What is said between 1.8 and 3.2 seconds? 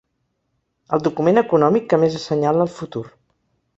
que més assenyala el futur.